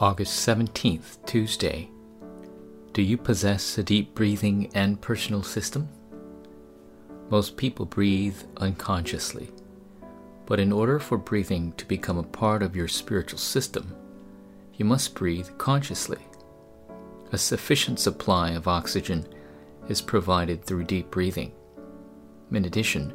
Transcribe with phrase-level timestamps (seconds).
[0.00, 1.90] August 17th, Tuesday.
[2.92, 5.88] Do you possess a deep breathing and personal system?
[7.30, 9.50] Most people breathe unconsciously,
[10.46, 13.92] but in order for breathing to become a part of your spiritual system,
[14.74, 16.20] you must breathe consciously.
[17.32, 19.26] A sufficient supply of oxygen
[19.88, 21.50] is provided through deep breathing.
[22.52, 23.12] In addition,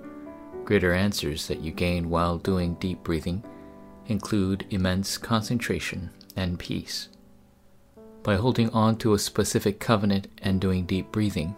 [0.66, 3.42] greater answers that you gain while doing deep breathing
[4.08, 7.10] include immense concentration and peace.
[8.24, 11.55] By holding on to a specific covenant and doing deep breathing,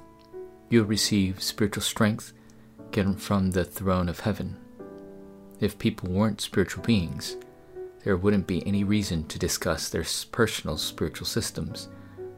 [0.69, 2.33] you'll receive spiritual strength
[2.91, 4.57] given from the throne of heaven.
[5.59, 7.37] If people weren't spiritual beings,
[8.03, 11.87] there wouldn't be any reason to discuss their personal spiritual systems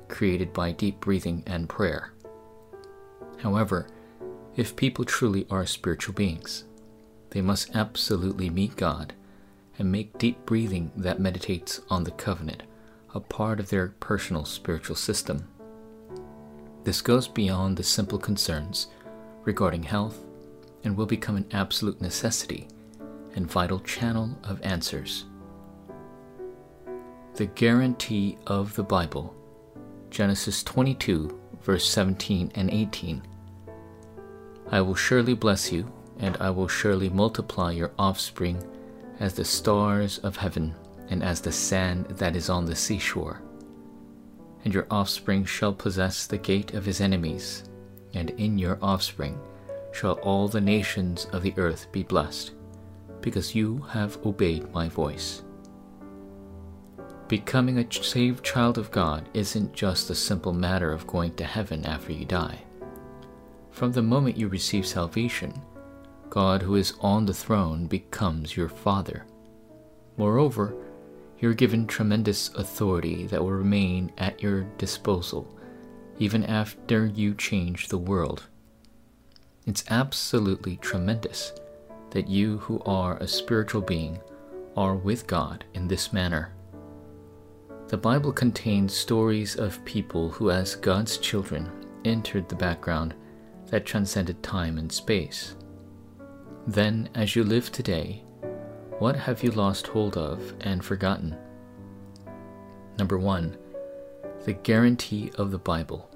[0.07, 2.13] created by deep breathing and prayer.
[3.41, 3.87] However,
[4.55, 6.63] if people truly are spiritual beings,
[7.29, 9.13] they must absolutely meet God
[9.77, 12.63] and make deep breathing that meditates on the covenant
[13.13, 15.47] a part of their personal spiritual system.
[16.83, 18.87] This goes beyond the simple concerns
[19.43, 20.23] regarding health
[20.83, 22.67] and will become an absolute necessity
[23.35, 25.25] and vital channel of answers.
[27.35, 29.35] The guarantee of the Bible,
[30.09, 33.21] Genesis 22, verse 17 and 18.
[34.71, 38.63] I will surely bless you, and I will surely multiply your offspring
[39.19, 40.73] as the stars of heaven,
[41.09, 43.41] and as the sand that is on the seashore.
[44.65, 47.63] And your offspring shall possess the gate of his enemies,
[48.13, 49.39] and in your offspring
[49.91, 52.51] shall all the nations of the earth be blessed,
[53.21, 55.43] because you have obeyed my voice.
[57.27, 61.85] Becoming a saved child of God isn't just a simple matter of going to heaven
[61.85, 62.63] after you die.
[63.71, 65.53] From the moment you receive salvation,
[66.29, 69.25] God, who is on the throne, becomes your Father.
[70.17, 70.75] Moreover,
[71.39, 75.47] you're given tremendous authority that will remain at your disposal
[76.19, 78.43] even after you change the world.
[79.65, 81.53] It's absolutely tremendous
[82.11, 84.19] that you, who are a spiritual being,
[84.75, 86.53] are with God in this manner.
[87.89, 91.69] The Bible contains stories of people who, as God's children,
[92.05, 93.13] entered the background
[93.67, 95.55] that transcended time and space.
[96.67, 98.23] Then, as you live today,
[98.99, 101.37] what have you lost hold of and forgotten?
[102.97, 103.55] Number one,
[104.43, 106.09] the guarantee of the Bible.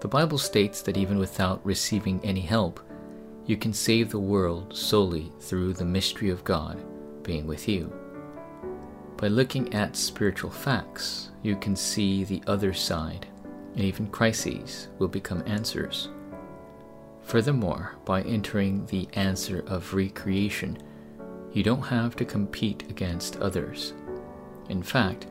[0.00, 2.80] The Bible states that even without receiving any help,
[3.44, 6.82] you can save the world solely through the mystery of God
[7.22, 7.92] being with you.
[9.18, 13.26] By looking at spiritual facts, you can see the other side,
[13.74, 16.08] and even crises will become answers.
[17.24, 20.78] Furthermore, by entering the answer of recreation,
[21.52, 23.94] you don't have to compete against others.
[24.68, 25.26] In fact,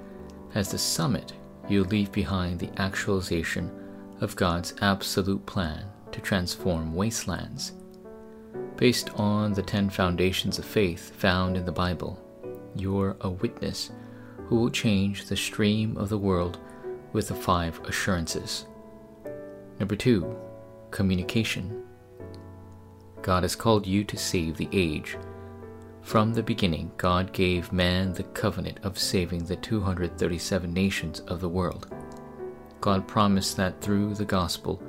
[0.56, 1.34] as the summit,
[1.70, 3.72] you leave behind the actualization
[4.22, 7.74] of God's absolute plan to transform wastelands.
[8.76, 12.20] Based on the ten foundations of faith found in the Bible,
[12.76, 13.92] you're a witness
[14.48, 16.58] who will change the stream of the world
[17.14, 18.66] with the five assurances.
[19.80, 20.36] Number two,
[20.94, 21.84] communication.
[23.22, 25.18] God has called you to save the age.
[26.02, 31.50] From the beginning, God gave man the covenant of saving the 237 nations of the
[31.50, 31.94] world.
[32.80, 34.82] God promised that through the gospel,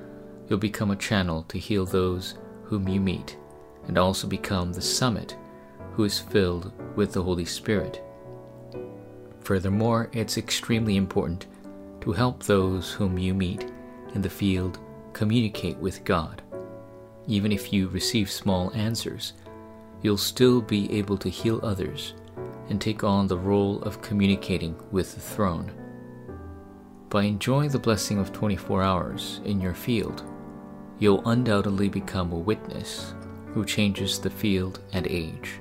[0.46, 2.34] you'll become a channel to heal those
[2.64, 3.38] whom you meet,
[3.86, 5.36] and also become the summit
[5.92, 8.02] who is filled with the Holy Spirit.
[9.40, 11.46] Furthermore, it's extremely important
[12.00, 13.70] to help those whom you meet
[14.14, 14.78] in the field
[15.14, 16.42] communicate with God.
[17.26, 19.32] Even if you receive small answers,
[20.02, 22.12] you'll still be able to heal others
[22.68, 25.72] and take on the role of communicating with the throne.
[27.08, 30.24] By enjoying the blessing of 24 hours in your field,
[30.98, 33.14] you'll undoubtedly become a witness
[33.52, 35.60] who changes the field and age.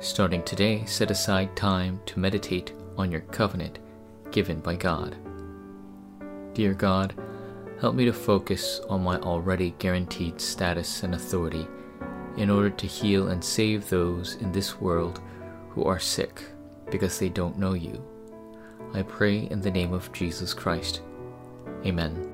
[0.00, 3.78] Starting today, set aside time to meditate on your covenant
[4.30, 5.16] given by God.
[6.54, 7.14] Dear God,
[7.80, 11.66] Help me to focus on my already guaranteed status and authority
[12.36, 15.20] in order to heal and save those in this world
[15.70, 16.42] who are sick
[16.90, 18.04] because they don't know you.
[18.94, 21.02] I pray in the name of Jesus Christ.
[21.86, 22.27] Amen.